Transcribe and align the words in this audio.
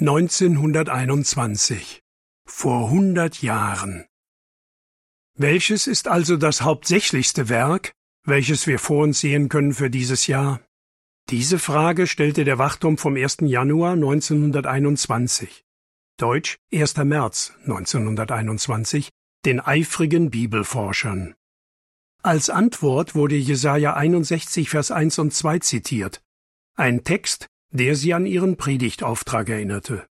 1921 0.00 2.00
Vor 2.46 2.88
hundert 2.88 3.42
Jahren 3.42 4.06
Welches 5.36 5.86
ist 5.86 6.08
also 6.08 6.38
das 6.38 6.62
hauptsächlichste 6.62 7.50
Werk, 7.50 7.92
welches 8.24 8.66
wir 8.66 8.78
vor 8.78 9.04
uns 9.04 9.20
sehen 9.20 9.50
können 9.50 9.74
für 9.74 9.90
dieses 9.90 10.28
Jahr? 10.28 10.62
Diese 11.28 11.58
Frage 11.58 12.06
stellte 12.06 12.44
der 12.44 12.56
Wachturm 12.56 12.96
vom 12.96 13.16
1. 13.16 13.40
Januar 13.42 13.92
1921, 13.92 15.62
Deutsch 16.16 16.56
1. 16.72 16.96
März 16.96 17.52
1921, 17.64 19.10
den 19.44 19.60
eifrigen 19.60 20.30
Bibelforschern. 20.30 21.34
Als 22.22 22.48
Antwort 22.48 23.14
wurde 23.14 23.36
Jesaja 23.36 23.92
61, 23.92 24.70
Vers 24.70 24.90
1 24.90 25.18
und 25.18 25.34
2 25.34 25.58
zitiert, 25.58 26.22
ein 26.76 27.04
Text, 27.04 27.50
der 27.72 27.96
sie 27.96 28.14
an 28.14 28.26
ihren 28.26 28.56
Predigtauftrag 28.56 29.48
erinnerte. 29.48 30.06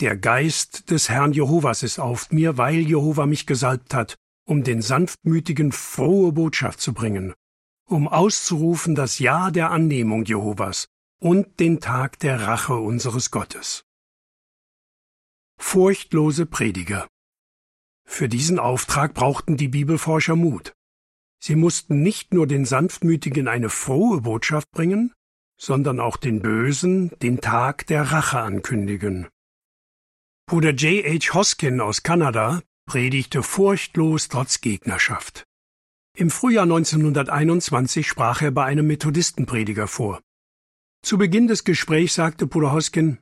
Der 0.00 0.16
Geist 0.16 0.90
des 0.90 1.08
Herrn 1.08 1.32
Jehovas 1.32 1.82
ist 1.82 2.00
auf 2.00 2.32
mir, 2.32 2.58
weil 2.58 2.80
Jehova 2.80 3.26
mich 3.26 3.46
gesalbt 3.46 3.94
hat, 3.94 4.16
um 4.44 4.64
den 4.64 4.82
Sanftmütigen 4.82 5.70
frohe 5.70 6.32
Botschaft 6.32 6.80
zu 6.80 6.92
bringen, 6.92 7.34
um 7.86 8.08
auszurufen 8.08 8.94
das 8.94 9.18
Ja 9.18 9.50
der 9.50 9.70
Annehmung 9.70 10.24
Jehovas 10.24 10.88
und 11.20 11.60
den 11.60 11.80
Tag 11.80 12.18
der 12.18 12.40
Rache 12.40 12.74
unseres 12.74 13.30
Gottes. 13.30 13.84
Furchtlose 15.58 16.46
Prediger 16.46 17.06
Für 18.04 18.28
diesen 18.28 18.58
Auftrag 18.58 19.14
brauchten 19.14 19.56
die 19.56 19.68
Bibelforscher 19.68 20.34
Mut. 20.34 20.72
Sie 21.38 21.54
mussten 21.54 22.02
nicht 22.02 22.34
nur 22.34 22.46
den 22.46 22.64
Sanftmütigen 22.64 23.46
eine 23.46 23.68
frohe 23.68 24.22
Botschaft 24.22 24.70
bringen, 24.72 25.12
sondern 25.62 26.00
auch 26.00 26.16
den 26.16 26.42
Bösen 26.42 27.12
den 27.22 27.40
Tag 27.40 27.86
der 27.86 28.10
Rache 28.10 28.40
ankündigen. 28.40 29.28
Bruder 30.46 30.70
J. 30.70 31.04
H. 31.04 31.34
Hoskin 31.34 31.80
aus 31.80 32.02
Kanada 32.02 32.62
predigte 32.84 33.44
furchtlos 33.44 34.26
trotz 34.28 34.60
Gegnerschaft. 34.60 35.44
Im 36.16 36.30
Frühjahr 36.30 36.64
1921 36.64 38.08
sprach 38.08 38.42
er 38.42 38.50
bei 38.50 38.64
einem 38.64 38.88
Methodistenprediger 38.88 39.86
vor. 39.86 40.20
Zu 41.02 41.16
Beginn 41.16 41.46
des 41.46 41.62
Gesprächs 41.62 42.16
sagte 42.16 42.48
Bruder 42.48 42.72
Hoskin, 42.72 43.18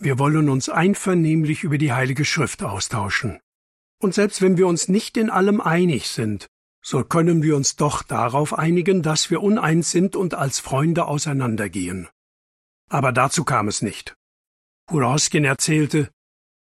wir 0.00 0.18
wollen 0.18 0.48
uns 0.48 0.68
einvernehmlich 0.68 1.62
über 1.62 1.78
die 1.78 1.92
Heilige 1.92 2.24
Schrift 2.24 2.64
austauschen. 2.64 3.38
Und 4.00 4.14
selbst 4.14 4.42
wenn 4.42 4.58
wir 4.58 4.66
uns 4.66 4.88
nicht 4.88 5.16
in 5.16 5.30
allem 5.30 5.60
einig 5.60 6.08
sind, 6.08 6.48
so 6.88 7.04
können 7.04 7.42
wir 7.42 7.54
uns 7.54 7.76
doch 7.76 8.02
darauf 8.02 8.58
einigen, 8.58 9.02
dass 9.02 9.28
wir 9.28 9.42
uneins 9.42 9.90
sind 9.90 10.16
und 10.16 10.32
als 10.32 10.58
Freunde 10.58 11.04
auseinandergehen. 11.04 12.08
Aber 12.88 13.12
dazu 13.12 13.44
kam 13.44 13.68
es 13.68 13.82
nicht. 13.82 14.16
Huroskin 14.90 15.44
erzählte, 15.44 16.08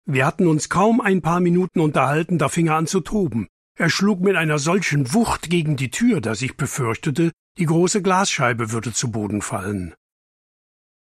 wir 0.07 0.25
hatten 0.25 0.47
uns 0.47 0.71
kaum 0.71 1.03
ein 1.03 1.21
paar 1.21 1.41
Minuten 1.41 1.79
unterhalten, 1.79 2.39
da 2.39 2.49
fing 2.49 2.69
er 2.69 2.77
an 2.77 2.87
zu 2.87 3.01
toben. 3.01 3.49
Er 3.77 3.91
schlug 3.91 4.21
mit 4.21 4.35
einer 4.37 4.59
solchen 4.59 5.13
Wucht 5.13 5.51
gegen 5.51 5.77
die 5.77 5.91
Tür, 5.91 6.23
dass 6.23 6.41
ich 6.41 6.57
befürchtete, 6.57 7.31
die 7.59 7.67
große 7.67 8.01
Glasscheibe 8.01 8.73
würde 8.73 8.95
zu 8.95 9.11
Boden 9.11 9.43
fallen. 9.43 9.95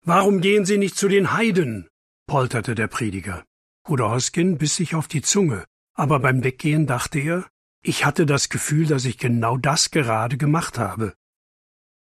Warum 0.06 0.40
gehen 0.40 0.64
Sie 0.64 0.78
nicht 0.78 0.95
zu 0.95 1.09
den 1.09 1.34
Heiden? 1.34 1.90
polterte 2.25 2.73
der 2.73 2.88
Prediger. 2.88 3.44
Bruder 3.84 4.12
Hoskin 4.12 4.58
biss 4.58 4.78
sich 4.78 4.95
auf 4.95 5.09
die 5.09 5.23
Zunge, 5.23 5.66
aber 5.94 6.20
beim 6.20 6.42
Weggehen 6.45 6.88
dachte 6.88 7.20
er, 7.20 7.50
ich 7.81 8.05
hatte 8.05 8.25
das 8.25 8.49
Gefühl, 8.49 8.85
dass 8.88 9.05
ich 9.05 9.17
genau 9.17 9.58
das 9.58 9.91
gerade 9.91 10.38
gemacht 10.38 10.77
habe. 10.77 11.13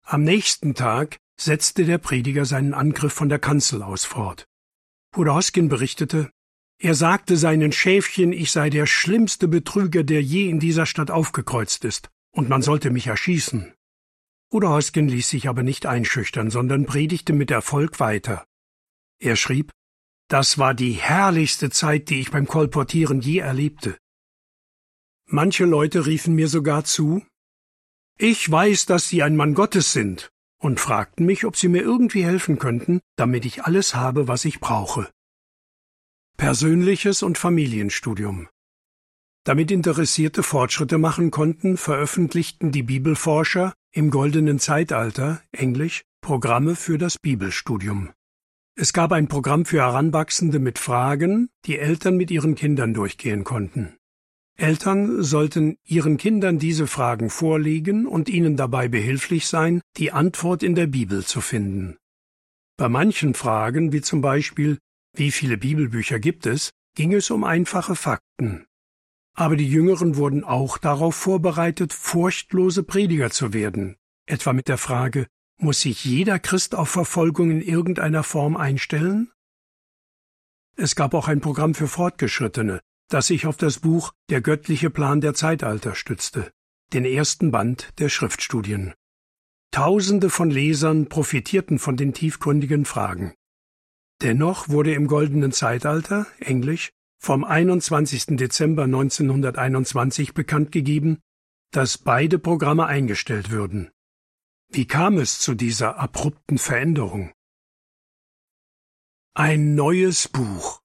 Am 0.03 0.23
nächsten 0.23 0.75
Tag 0.75 1.17
setzte 1.39 1.85
der 1.85 1.97
Prediger 1.97 2.45
seinen 2.45 2.73
Angriff 2.73 3.13
von 3.13 3.29
der 3.29 3.39
Kanzel 3.39 3.81
aus 3.81 4.05
fort. 4.05 4.45
Bruder 5.11 5.35
Hoskin 5.35 5.69
berichtete, 5.69 6.31
er 6.79 6.95
sagte 6.95 7.37
seinen 7.37 7.71
Schäfchen, 7.71 8.33
ich 8.33 8.51
sei 8.51 8.69
der 8.69 8.87
schlimmste 8.87 9.47
Betrüger, 9.47 10.03
der 10.03 10.21
je 10.21 10.49
in 10.49 10.59
dieser 10.59 10.85
Stadt 10.85 11.11
aufgekreuzt 11.11 11.85
ist, 11.85 12.09
und 12.31 12.49
man 12.49 12.61
sollte 12.61 12.89
mich 12.89 13.07
erschießen. 13.07 13.73
Bruder 14.49 14.69
Hoskin 14.69 15.07
ließ 15.07 15.29
sich 15.29 15.47
aber 15.47 15.63
nicht 15.63 15.85
einschüchtern, 15.85 16.49
sondern 16.49 16.85
predigte 16.85 17.33
mit 17.33 17.51
Erfolg 17.51 17.99
weiter. 17.99 18.45
Er 19.19 19.35
schrieb, 19.35 19.71
das 20.27 20.57
war 20.57 20.73
die 20.73 20.93
herrlichste 20.93 21.69
Zeit, 21.69 22.09
die 22.09 22.19
ich 22.19 22.31
beim 22.31 22.47
Kolportieren 22.47 23.21
je 23.21 23.39
erlebte. 23.39 23.97
Manche 25.33 25.63
Leute 25.63 26.05
riefen 26.05 26.35
mir 26.35 26.49
sogar 26.49 26.83
zu, 26.83 27.23
ich 28.17 28.51
weiß, 28.51 28.85
dass 28.85 29.07
Sie 29.07 29.23
ein 29.23 29.37
Mann 29.37 29.53
Gottes 29.53 29.93
sind, 29.93 30.29
und 30.59 30.79
fragten 30.79 31.25
mich, 31.25 31.45
ob 31.45 31.55
sie 31.55 31.69
mir 31.69 31.81
irgendwie 31.81 32.23
helfen 32.23 32.59
könnten, 32.59 32.99
damit 33.15 33.45
ich 33.45 33.63
alles 33.63 33.95
habe, 33.95 34.27
was 34.27 34.45
ich 34.45 34.59
brauche. 34.59 35.09
Persönliches 36.37 37.23
und 37.23 37.37
Familienstudium. 37.37 38.49
Damit 39.45 39.71
Interessierte 39.71 40.43
Fortschritte 40.43 40.97
machen 40.97 41.31
konnten, 41.31 41.77
veröffentlichten 41.77 42.71
die 42.71 42.83
Bibelforscher 42.83 43.73
im 43.91 44.11
goldenen 44.11 44.59
Zeitalter 44.59 45.41
Englisch 45.51 46.03
Programme 46.21 46.75
für 46.75 46.97
das 46.97 47.17
Bibelstudium. 47.17 48.11
Es 48.75 48.93
gab 48.93 49.13
ein 49.13 49.29
Programm 49.29 49.65
für 49.65 49.79
Heranwachsende 49.79 50.59
mit 50.59 50.77
Fragen, 50.77 51.49
die 51.65 51.79
Eltern 51.79 52.17
mit 52.17 52.31
ihren 52.31 52.55
Kindern 52.55 52.93
durchgehen 52.93 53.43
konnten. 53.43 53.95
Eltern 54.57 55.23
sollten 55.23 55.77
ihren 55.83 56.17
Kindern 56.17 56.59
diese 56.59 56.87
Fragen 56.87 57.29
vorlegen 57.29 58.05
und 58.05 58.29
ihnen 58.29 58.57
dabei 58.57 58.87
behilflich 58.87 59.47
sein, 59.47 59.81
die 59.97 60.11
Antwort 60.11 60.63
in 60.63 60.75
der 60.75 60.87
Bibel 60.87 61.25
zu 61.25 61.41
finden. 61.41 61.97
Bei 62.77 62.89
manchen 62.89 63.33
Fragen, 63.33 63.91
wie 63.91 64.01
zum 64.01 64.21
Beispiel 64.21 64.77
wie 65.13 65.31
viele 65.31 65.57
Bibelbücher 65.57 66.19
gibt 66.19 66.45
es, 66.45 66.71
ging 66.95 67.13
es 67.13 67.29
um 67.31 67.43
einfache 67.43 67.95
Fakten. 67.95 68.65
Aber 69.33 69.55
die 69.55 69.69
Jüngeren 69.69 70.15
wurden 70.15 70.43
auch 70.43 70.77
darauf 70.77 71.15
vorbereitet, 71.15 71.93
furchtlose 71.93 72.83
Prediger 72.83 73.29
zu 73.29 73.53
werden, 73.53 73.97
etwa 74.25 74.53
mit 74.53 74.67
der 74.67 74.77
Frage, 74.77 75.27
muss 75.57 75.81
sich 75.81 76.03
jeder 76.05 76.39
Christ 76.39 76.75
auf 76.75 76.89
Verfolgung 76.89 77.51
in 77.51 77.61
irgendeiner 77.61 78.23
Form 78.23 78.57
einstellen? 78.57 79.31
Es 80.75 80.95
gab 80.95 81.13
auch 81.13 81.27
ein 81.27 81.41
Programm 81.41 81.75
für 81.75 81.87
Fortgeschrittene, 81.87 82.81
das 83.11 83.27
sich 83.27 83.45
auf 83.45 83.57
das 83.57 83.79
Buch 83.79 84.13
Der 84.29 84.41
göttliche 84.41 84.89
Plan 84.89 85.21
der 85.21 85.33
Zeitalter 85.33 85.95
stützte, 85.95 86.51
den 86.93 87.05
ersten 87.05 87.51
Band 87.51 87.89
der 87.99 88.09
Schriftstudien. 88.09 88.93
Tausende 89.71 90.29
von 90.29 90.49
Lesern 90.49 91.07
profitierten 91.07 91.77
von 91.77 91.97
den 91.97 92.13
tiefgründigen 92.13 92.85
Fragen. 92.85 93.33
Dennoch 94.21 94.69
wurde 94.69 94.93
im 94.93 95.07
goldenen 95.07 95.51
Zeitalter, 95.51 96.27
Englisch, 96.39 96.91
vom 97.19 97.43
21. 97.43 98.37
Dezember 98.37 98.83
1921 98.83 100.33
bekannt 100.33 100.71
gegeben, 100.71 101.19
dass 101.71 101.97
beide 101.97 102.39
Programme 102.39 102.85
eingestellt 102.85 103.51
würden. 103.51 103.91
Wie 104.69 104.85
kam 104.85 105.17
es 105.17 105.39
zu 105.39 105.53
dieser 105.53 105.97
abrupten 105.97 106.57
Veränderung? 106.57 107.33
Ein 109.33 109.75
neues 109.75 110.27
Buch. 110.27 110.80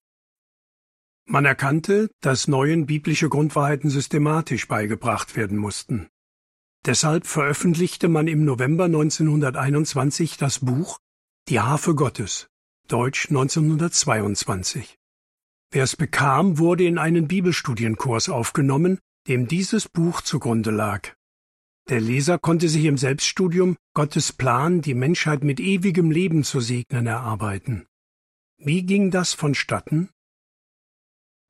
Man 1.29 1.45
erkannte, 1.45 2.09
dass 2.21 2.47
neuen 2.47 2.87
biblische 2.87 3.29
Grundwahrheiten 3.29 3.91
systematisch 3.91 4.69
beigebracht 4.69 5.37
werden 5.37 5.59
mussten. 5.59 6.09
Deshalb 6.85 7.27
veröffentlichte 7.27 8.09
man 8.09 8.29
im 8.29 8.45
November 8.45 8.85
1921 8.85 10.37
das 10.37 10.61
Buch 10.61 10.99
Die 11.49 11.59
Harfe 11.59 11.97
Gottes 11.97 12.49
Deutsch 12.87 13.29
1922. 13.31 14.97
Wer 15.73 15.83
es 15.83 15.97
bekam, 15.97 16.59
wurde 16.59 16.85
in 16.85 16.99
einen 16.99 17.27
Bibelstudienkurs 17.27 18.29
aufgenommen, 18.29 19.01
dem 19.27 19.49
dieses 19.49 19.89
Buch 19.89 20.21
zugrunde 20.21 20.71
lag. 20.71 21.13
Der 21.89 22.01
Leser 22.01 22.39
konnte 22.39 22.69
sich 22.69 22.85
im 22.85 22.97
Selbststudium 22.97 23.77
Gottes 23.95 24.33
Plan, 24.33 24.83
die 24.83 24.95
Menschheit 24.95 25.43
mit 25.43 25.59
ewigem 25.59 26.13
Leben 26.13 26.45
zu 26.45 26.61
segnen, 26.61 27.09
erarbeiten. 27.09 27.87
Wie 28.59 28.85
ging 28.85 29.11
das 29.11 29.35
vonstatten? 29.35 30.11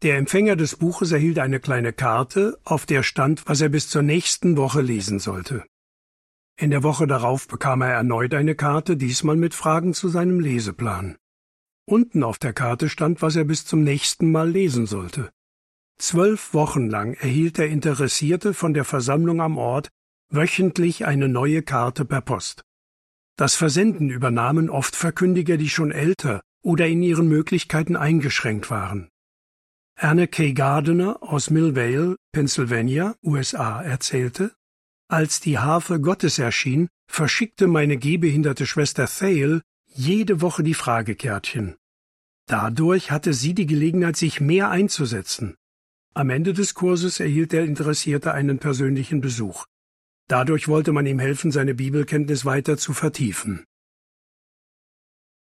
Der 0.02 0.18
Empfänger 0.18 0.56
des 0.56 0.76
Buches 0.76 1.12
erhielt 1.12 1.38
eine 1.38 1.58
kleine 1.58 1.92
Karte, 1.92 2.58
auf 2.64 2.84
der 2.84 3.02
stand, 3.02 3.48
was 3.48 3.62
er 3.62 3.70
bis 3.70 3.88
zur 3.88 4.02
nächsten 4.02 4.56
Woche 4.56 4.82
lesen 4.82 5.18
sollte. 5.18 5.64
In 6.58 6.70
der 6.70 6.82
Woche 6.82 7.06
darauf 7.06 7.48
bekam 7.48 7.82
er 7.82 7.92
erneut 7.92 8.34
eine 8.34 8.54
Karte, 8.54 8.96
diesmal 8.96 9.36
mit 9.36 9.54
Fragen 9.54 9.94
zu 9.94 10.08
seinem 10.08 10.40
Leseplan. 10.40 11.16
Unten 11.86 12.22
auf 12.22 12.38
der 12.38 12.52
Karte 12.52 12.88
stand, 12.88 13.22
was 13.22 13.36
er 13.36 13.44
bis 13.44 13.64
zum 13.64 13.84
nächsten 13.84 14.30
Mal 14.32 14.50
lesen 14.50 14.86
sollte. 14.86 15.30
Zwölf 15.98 16.52
Wochen 16.52 16.88
lang 16.88 17.14
erhielt 17.14 17.56
der 17.56 17.68
Interessierte 17.68 18.52
von 18.52 18.74
der 18.74 18.84
Versammlung 18.84 19.40
am 19.40 19.56
Ort 19.56 19.88
wöchentlich 20.28 21.06
eine 21.06 21.28
neue 21.28 21.62
Karte 21.62 22.04
per 22.04 22.20
Post. 22.20 22.64
Das 23.36 23.54
Versenden 23.54 24.10
übernahmen 24.10 24.68
oft 24.68 24.96
Verkündiger, 24.96 25.56
die 25.56 25.68
schon 25.68 25.92
älter 25.92 26.42
oder 26.62 26.86
in 26.86 27.02
ihren 27.02 27.28
Möglichkeiten 27.28 27.96
eingeschränkt 27.96 28.70
waren. 28.70 29.08
Anna 29.98 30.26
K. 30.26 30.52
Gardiner 30.52 31.22
aus 31.22 31.48
Millvale, 31.48 32.16
Pennsylvania, 32.32 33.16
USA, 33.22 33.82
erzählte, 33.82 34.54
als 35.08 35.40
die 35.40 35.58
Harfe 35.58 36.00
Gottes 36.00 36.38
erschien, 36.38 36.88
verschickte 37.06 37.66
meine 37.66 37.96
gehbehinderte 37.96 38.66
Schwester 38.66 39.06
Thale 39.06 39.62
jede 39.86 40.42
Woche 40.42 40.62
die 40.62 40.74
Fragekärtchen. 40.74 41.76
Dadurch 42.46 43.10
hatte 43.10 43.32
sie 43.32 43.54
die 43.54 43.66
Gelegenheit, 43.66 44.16
sich 44.16 44.38
mehr 44.38 44.68
einzusetzen. 44.70 45.56
Am 46.12 46.28
Ende 46.28 46.52
des 46.52 46.74
Kurses 46.74 47.18
erhielt 47.18 47.52
der 47.52 47.64
Interessierte 47.64 48.32
einen 48.32 48.58
persönlichen 48.58 49.22
Besuch. 49.22 49.64
Dadurch 50.28 50.68
wollte 50.68 50.92
man 50.92 51.06
ihm 51.06 51.20
helfen, 51.20 51.50
seine 51.50 51.74
Bibelkenntnis 51.74 52.44
weiter 52.44 52.76
zu 52.76 52.92
vertiefen. 52.92 53.64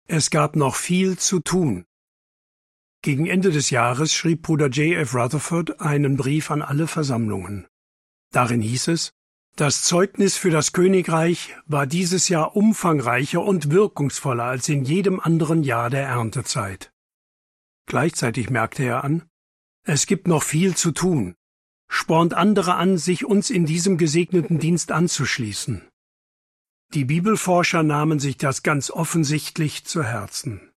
Es 0.07 0.31
gab 0.31 0.57
noch 0.57 0.75
viel 0.75 1.17
zu 1.17 1.39
tun. 1.39 1.85
Gegen 3.03 3.25
Ende 3.25 3.51
des 3.51 3.69
Jahres 3.69 4.13
schrieb 4.13 4.43
Bruder 4.43 4.69
J. 4.69 4.97
F. 4.97 5.13
Rutherford 5.13 5.81
einen 5.81 6.15
Brief 6.15 6.49
an 6.49 6.61
alle 6.61 6.87
Versammlungen. 6.87 7.67
Darin 8.31 8.61
hieß 8.61 8.87
es, 8.87 9.11
das 9.57 9.83
Zeugnis 9.83 10.37
für 10.37 10.51
das 10.51 10.71
Königreich 10.71 11.53
war 11.65 11.85
dieses 11.85 12.29
Jahr 12.29 12.55
umfangreicher 12.55 13.43
und 13.43 13.71
wirkungsvoller 13.71 14.45
als 14.45 14.69
in 14.69 14.85
jedem 14.85 15.19
anderen 15.19 15.63
Jahr 15.63 15.89
der 15.89 16.07
Erntezeit. 16.07 16.93
Gleichzeitig 17.87 18.49
merkte 18.49 18.83
er 18.83 19.03
an, 19.03 19.23
es 19.83 20.05
gibt 20.05 20.29
noch 20.29 20.41
viel 20.41 20.77
zu 20.77 20.91
tun, 20.91 21.35
spornt 21.89 22.33
andere 22.33 22.75
an, 22.75 22.97
sich 22.97 23.25
uns 23.25 23.49
in 23.49 23.65
diesem 23.65 23.97
gesegneten 23.97 24.59
Dienst 24.59 24.93
anzuschließen. 24.93 25.85
Die 26.93 27.03
Bibelforscher 27.03 27.83
nahmen 27.83 28.19
sich 28.19 28.37
das 28.37 28.63
ganz 28.63 28.89
offensichtlich 28.89 29.83
zu 29.83 30.03
Herzen. 30.03 30.72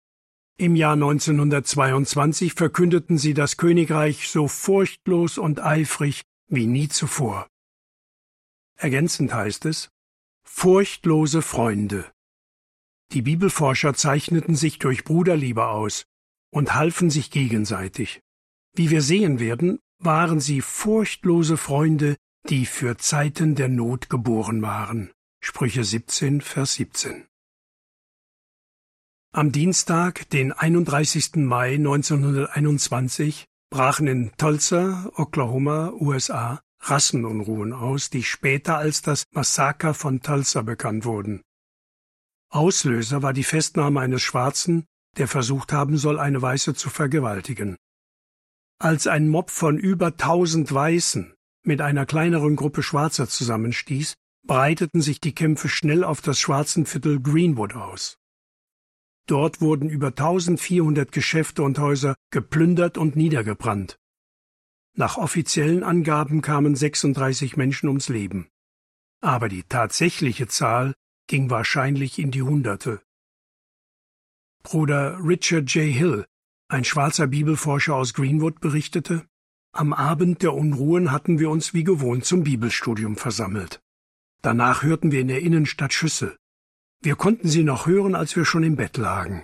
Im 0.57 0.78
Jahr 0.78 0.94
1922 0.94 2.54
verkündeten 2.54 3.18
sie 3.18 3.34
das 3.34 3.57
Königreich 3.57 4.30
so 4.30 4.48
furchtlos 4.48 5.38
und 5.38 5.62
eifrig 5.62 6.22
wie 6.48 6.66
nie 6.66 6.88
zuvor. 6.88 7.50
Ergänzend 8.78 9.34
heißt 9.34 9.66
es 9.66 9.90
Furchtlose 10.46 11.42
Freunde. 11.42 12.10
Die 13.12 13.22
Bibelforscher 13.22 13.96
zeichneten 13.96 14.56
sich 14.56 14.80
durch 14.80 15.04
Bruderliebe 15.04 15.68
aus 15.68 16.06
und 16.52 16.74
halfen 16.74 17.10
sich 17.10 17.31
gegenseitig. 17.31 18.22
Wie 18.74 18.90
wir 18.90 19.02
sehen 19.02 19.42
werden, 19.42 19.80
waren 20.00 20.40
sie 20.40 20.62
furchtlose 20.62 21.57
Freunde, 21.57 22.16
die 22.48 22.66
für 22.66 22.98
Zeiten 22.98 23.56
der 23.56 23.68
Not 23.68 24.10
geboren 24.10 24.62
waren. 24.62 25.12
Sprüche 25.42 25.84
17, 25.84 26.40
Vers 26.40 26.75
17. 26.75 27.28
Am 29.37 29.51
Dienstag, 29.51 30.29
den 30.29 30.53
31. 30.53 31.35
Mai 31.35 31.73
1921, 31.73 33.43
brachen 33.69 34.07
in 34.07 34.31
Tulsa, 34.37 35.11
Oklahoma, 35.17 35.91
USA, 35.91 36.61
Rassenunruhen 36.79 37.73
aus, 37.73 38.09
die 38.09 38.23
später 38.23 38.77
als 38.77 39.01
das 39.01 39.25
Massaker 39.33 39.93
von 39.93 40.21
Tulsa 40.21 40.61
bekannt 40.61 41.03
wurden. 41.03 41.41
Auslöser 42.49 43.23
war 43.23 43.33
die 43.33 43.43
Festnahme 43.43 43.99
eines 43.99 44.21
Schwarzen, 44.21 44.85
der 45.17 45.27
versucht 45.27 45.73
haben 45.73 45.97
soll, 45.97 46.17
eine 46.17 46.41
Weiße 46.41 46.73
zu 46.73 46.89
vergewaltigen. 46.89 47.75
Als 48.79 49.05
ein 49.05 49.27
Mob 49.27 49.51
von 49.51 49.77
über 49.77 50.15
tausend 50.15 50.73
Weißen 50.73 51.33
mit 51.61 51.81
einer 51.81 52.05
kleineren 52.05 52.55
Gruppe 52.55 52.83
Schwarzer 52.83 53.27
zusammenstieß, 53.27 54.13
breiteten 54.47 55.01
sich 55.01 55.19
die 55.19 55.35
Kämpfe 55.35 55.67
schnell 55.67 56.05
auf 56.05 56.21
das 56.21 56.39
Schwarzenviertel 56.39 57.19
Greenwood 57.19 57.75
aus. 57.75 58.17
Dort 59.27 59.62
wurden 59.62 59.89
über 59.89 60.07
1400 60.07 61.12
Geschäfte 61.12 61.63
und 61.63 61.80
Häuser 61.80 62.16
geplündert 62.31 62.98
und 62.98 63.16
niedergebrannt. 63.16 63.98
Nach 64.95 65.18
offiziellen 65.18 65.83
Angaben 65.83 66.42
kamen 66.42 66.75
36 66.75 67.57
Menschen 67.57 67.89
ums 67.89 68.10
Leben. 68.10 68.48
Aber 69.22 69.50
die 69.50 69.63
tatsächliche 69.63 70.48
Zahl 70.48 70.94
ging 71.27 71.50
wahrscheinlich 71.50 72.19
in 72.19 72.31
die 72.31 72.44
Hunderte. 72.44 73.01
Bruder 74.63 75.19
Richard 75.24 75.74
J. 75.74 75.94
Hill 75.94 76.25
ein 76.68 76.83
schwarzer 76.83 77.28
Bibelforscher 77.28 77.95
aus 77.95 78.16
Greenwood 78.16 78.60
berichtete, 78.60 79.28
am 79.71 79.94
Abend 79.94 80.42
der 80.42 80.54
Unruhen 80.54 81.12
hatten 81.12 81.38
wir 81.38 81.51
uns 81.51 81.75
wie 81.75 81.83
gewohnt 81.83 82.25
zum 82.25 82.44
Bibelstudium 82.44 83.18
versammelt. 83.18 83.83
Danach 84.42 84.81
hörten 84.81 85.12
wir 85.12 85.21
in 85.21 85.28
der 85.28 85.42
Innenstadt 85.42 85.94
Schüsse. 85.94 86.38
Wir 87.06 87.16
konnten 87.16 87.48
sie 87.48 87.63
noch 87.63 87.86
hören, 87.86 88.16
als 88.16 88.36
wir 88.36 88.46
schon 88.46 88.63
im 88.63 88.78
Bett 88.78 88.98
lagen. 88.98 89.44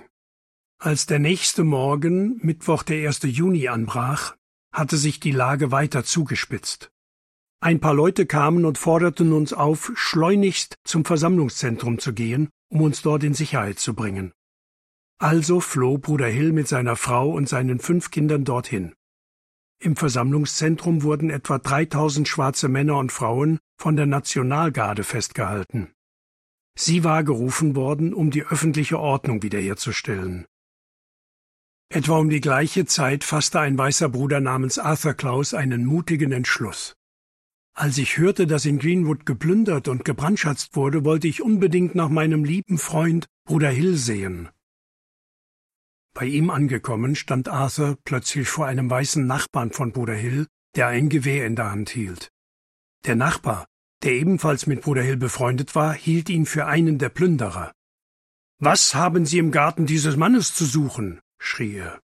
Als 0.80 1.06
der 1.06 1.20
nächste 1.20 1.64
Morgen, 1.64 2.40
Mittwoch 2.42 2.82
der 2.82 3.08
1. 3.08 3.20
Juni, 3.22 3.68
anbrach, 3.68 4.36
hatte 4.74 4.98
sich 4.98 5.20
die 5.20 5.30
Lage 5.30 5.72
weiter 5.72 6.04
zugespitzt. 6.04 6.92
Ein 7.60 7.80
paar 7.80 7.94
Leute 7.94 8.26
kamen 8.26 8.66
und 8.66 8.80
forderten 8.80 9.32
uns 9.32 9.54
auf, 9.54 9.92
schleunigst 9.94 10.74
zum 10.86 11.06
Versammlungszentrum 11.06 12.00
zu 12.00 12.14
gehen, 12.14 12.50
um 12.72 12.82
uns 12.82 13.04
dort 13.04 13.24
in 13.24 13.36
Sicherheit 13.36 13.78
zu 13.78 13.94
bringen. 13.94 14.34
Also 15.20 15.60
floh 15.60 16.00
Bruder 16.00 16.30
Hill 16.30 16.54
mit 16.54 16.68
seiner 16.68 16.96
Frau 16.96 17.30
und 17.30 17.48
seinen 17.48 17.78
fünf 17.78 18.10
Kindern 18.10 18.44
dorthin. 18.44 18.96
Im 19.78 19.96
Versammlungszentrum 19.96 21.04
wurden 21.04 21.30
etwa 21.30 21.60
3000 21.60 22.28
schwarze 22.28 22.70
Männer 22.70 22.98
und 22.98 23.12
Frauen 23.12 23.60
von 23.78 23.96
der 23.96 24.08
Nationalgarde 24.08 25.04
festgehalten. 25.04 25.94
Sie 26.76 27.04
war 27.04 27.24
gerufen 27.24 27.76
worden, 27.76 28.14
um 28.14 28.32
die 28.32 28.44
öffentliche 28.44 29.00
Ordnung 29.00 29.44
wiederherzustellen. 29.44 30.46
Etwa 31.90 32.20
um 32.20 32.30
die 32.30 32.40
gleiche 32.40 32.86
Zeit 32.86 33.24
fasste 33.24 33.60
ein 33.60 33.78
weißer 33.78 34.08
Bruder 34.08 34.40
namens 34.40 34.80
Arthur 34.80 35.14
Klaus 35.14 35.54
einen 35.54 35.86
mutigen 35.86 36.32
Entschluss. 36.32 36.96
Als 37.74 37.98
ich 37.98 38.18
hörte, 38.18 38.48
dass 38.48 38.66
in 38.66 38.80
Greenwood 38.80 39.26
geplündert 39.26 39.88
und 39.88 40.06
gebrandschatzt 40.06 40.76
wurde, 40.76 41.04
wollte 41.04 41.28
ich 41.28 41.42
unbedingt 41.42 41.96
nach 41.96 42.10
meinem 42.10 42.44
lieben 42.46 42.78
Freund 42.78 43.28
Bruder 43.46 43.70
Hill 43.70 43.96
sehen. 43.96 44.50
Bei 46.14 46.26
ihm 46.26 46.50
angekommen, 46.50 47.16
stand 47.16 47.48
Arthur 47.48 47.98
plötzlich 48.04 48.48
vor 48.48 48.66
einem 48.66 48.90
weißen 48.90 49.26
Nachbarn 49.26 49.72
von 49.72 49.92
Bruder 49.92 50.14
Hill, 50.14 50.48
der 50.76 50.88
ein 50.88 51.10
Gewehr 51.10 51.46
in 51.46 51.56
der 51.56 51.72
Hand 51.72 51.90
hielt. 51.90 52.32
Der 53.06 53.16
Nachbar, 53.16 53.66
der 54.04 54.14
ebenfalls 54.14 54.68
mit 54.68 54.82
Bruder 54.82 55.04
Hill 55.04 55.18
befreundet 55.18 55.76
war, 55.76 55.94
hielt 55.94 56.30
ihn 56.30 56.46
für 56.46 56.66
einen 56.66 56.98
der 56.98 57.10
Plünderer. 57.10 57.72
Was 58.60 58.96
haben 58.96 59.26
Sie 59.26 59.38
im 59.38 59.52
Garten 59.52 59.86
dieses 59.86 60.18
Mannes 60.18 60.54
zu 60.54 60.66
suchen? 60.66 61.20
schrie 61.40 61.76
er. 61.76 62.00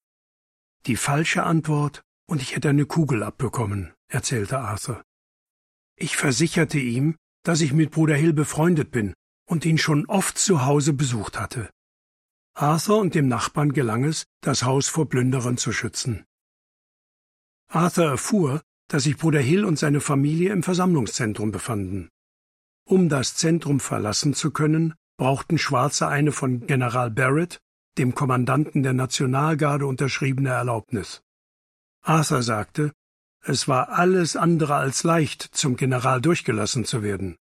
Die 0.85 0.95
falsche 0.95 1.43
Antwort, 1.43 2.03
und 2.27 2.41
ich 2.41 2.55
hätte 2.55 2.69
eine 2.69 2.85
Kugel 2.85 3.23
abbekommen, 3.23 3.93
erzählte 4.07 4.59
Arthur. 4.59 5.03
Ich 5.95 6.17
versicherte 6.17 6.79
ihm, 6.79 7.15
dass 7.43 7.61
ich 7.61 7.73
mit 7.73 7.91
Bruder 7.91 8.15
Hill 8.15 8.33
befreundet 8.33 8.91
bin 8.91 9.13
und 9.45 9.65
ihn 9.65 9.77
schon 9.77 10.05
oft 10.07 10.37
zu 10.37 10.65
Hause 10.65 10.93
besucht 10.93 11.39
hatte. 11.39 11.69
Arthur 12.55 12.99
und 12.99 13.15
dem 13.15 13.27
Nachbarn 13.27 13.73
gelang 13.73 14.03
es, 14.03 14.25
das 14.41 14.63
Haus 14.63 14.87
vor 14.87 15.09
Plünderern 15.09 15.57
zu 15.57 15.71
schützen. 15.71 16.25
Arthur 17.67 18.05
erfuhr, 18.05 18.61
dass 18.93 19.05
sich 19.05 19.17
Bruder 19.17 19.39
Hill 19.39 19.65
und 19.65 19.79
seine 19.79 20.01
Familie 20.01 20.53
im 20.53 20.61
Versammlungszentrum 20.61 21.51
befanden. 21.51 22.09
Um 22.85 23.09
das 23.09 23.33
Zentrum 23.33 23.79
verlassen 23.79 24.35
zu 24.35 24.51
können, 24.51 24.93
brauchten 25.17 25.57
Schwarze 25.57 26.07
eine 26.07 26.31
von 26.31 26.67
General 26.67 27.09
Barrett, 27.09 27.59
dem 27.97 28.13
Kommandanten 28.13 28.83
der 28.83 28.93
Nationalgarde, 28.93 29.87
unterschriebene 29.87 30.49
Erlaubnis. 30.49 31.23
Arthur 32.03 32.43
sagte, 32.43 32.93
es 33.41 33.67
war 33.67 33.89
alles 33.89 34.35
andere 34.35 34.75
als 34.75 35.01
leicht, 35.01 35.41
zum 35.41 35.75
General 35.75 36.21
durchgelassen 36.21 36.85
zu 36.85 37.01
werden. 37.01 37.35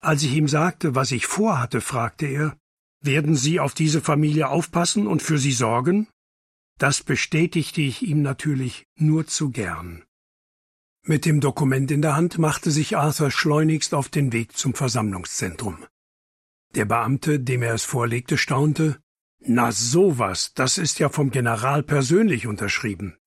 Als 0.00 0.24
ich 0.24 0.32
ihm 0.32 0.48
sagte, 0.48 0.96
was 0.96 1.12
ich 1.12 1.26
vorhatte, 1.26 1.82
fragte 1.82 2.26
er, 2.26 2.56
werden 3.00 3.36
Sie 3.36 3.60
auf 3.60 3.74
diese 3.74 4.00
Familie 4.00 4.48
aufpassen 4.48 5.06
und 5.06 5.22
für 5.22 5.38
sie 5.38 5.52
sorgen? 5.52 6.08
Das 6.78 7.04
bestätigte 7.04 7.80
ich 7.80 8.02
ihm 8.02 8.22
natürlich 8.22 8.86
nur 8.96 9.28
zu 9.28 9.50
gern. 9.50 10.02
Mit 11.06 11.26
dem 11.26 11.40
Dokument 11.40 11.90
in 11.90 12.00
der 12.00 12.16
Hand 12.16 12.38
machte 12.38 12.70
sich 12.70 12.96
Arthur 12.96 13.30
schleunigst 13.30 13.92
auf 13.92 14.08
den 14.08 14.32
Weg 14.32 14.56
zum 14.56 14.72
Versammlungszentrum. 14.72 15.84
Der 16.74 16.86
Beamte, 16.86 17.40
dem 17.40 17.62
er 17.62 17.74
es 17.74 17.84
vorlegte, 17.84 18.38
staunte. 18.38 18.98
Na 19.38 19.70
sowas, 19.70 20.54
das 20.54 20.78
ist 20.78 20.98
ja 20.98 21.10
vom 21.10 21.30
General 21.30 21.82
persönlich 21.82 22.46
unterschrieben. 22.46 23.18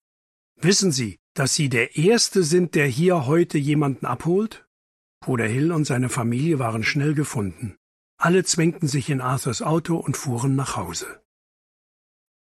Wissen 0.60 0.92
Sie, 0.92 1.20
dass 1.36 1.54
Sie 1.54 1.70
der 1.70 1.96
Erste 1.96 2.42
sind, 2.42 2.74
der 2.74 2.88
hier 2.88 3.28
heute 3.28 3.60
jemanden 3.60 4.08
abholt? 4.08 4.68
Bruder 5.20 5.46
Hill 5.46 5.72
und 5.72 5.86
seine 5.86 6.10
Familie 6.10 6.58
waren 6.58 6.84
schnell 6.84 7.14
gefunden. 7.14 7.78
Alle 8.18 8.44
zwängten 8.44 8.88
sich 8.88 9.12
in 9.12 9.22
Arthurs 9.22 9.62
Auto 9.62 9.98
und 9.98 10.18
fuhren 10.18 10.56
nach 10.56 10.78
Hause. 10.78 11.22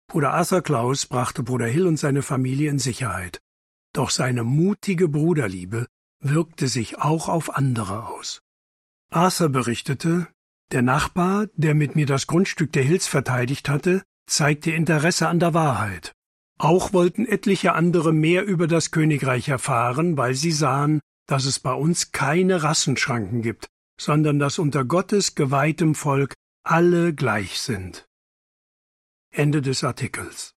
Bruder 0.07 0.33
Arthur 0.33 0.63
Klaus 0.63 1.07
brachte 1.07 1.43
Bruder 1.43 1.67
Hill 1.67 1.89
und 1.89 1.97
seine 1.97 2.23
Familie 2.23 2.71
in 2.71 2.79
Sicherheit, 2.79 3.41
doch 3.95 4.11
seine 4.11 4.45
mutige 4.45 5.09
Bruderliebe 5.09 5.87
wirkte 6.21 6.69
sich 6.69 6.99
auch 6.99 7.29
auf 7.29 7.57
andere 7.57 8.07
aus. 8.09 8.41
Arthur 9.11 9.49
berichtete, 9.49 10.29
der 10.73 10.83
Nachbar, 10.83 11.47
der 11.55 11.75
mit 11.75 11.95
mir 11.95 12.07
das 12.07 12.27
Grundstück 12.27 12.73
der 12.73 12.83
Hills 12.83 13.07
verteidigt 13.07 13.69
hatte, 13.69 14.03
zeigte 14.27 14.73
Interesse 14.73 15.29
an 15.29 15.39
der 15.39 15.55
Wahrheit. 15.55 16.13
Auch 16.59 16.93
wollten 16.93 17.27
etliche 17.27 17.75
andere 17.75 18.13
mehr 18.13 18.45
über 18.45 18.67
das 18.67 18.91
Königreich 18.91 19.49
erfahren, 19.49 20.17
weil 20.17 20.35
sie 20.35 20.53
sahen, 20.53 21.01
dass 21.27 21.45
es 21.45 21.61
bei 21.61 21.73
uns 21.73 22.13
keine 22.13 22.63
Rassenschranken 22.63 23.43
gibt, 23.43 23.69
sondern 24.01 24.39
dass 24.39 24.59
unter 24.59 24.85
Gottes 24.85 25.35
geweihtem 25.35 25.95
Volk 25.95 26.35
alle 26.65 27.15
gleich 27.15 27.61
sind. 27.61 28.07
Ende 29.31 29.63
des 29.63 29.85
Artikels 29.85 30.54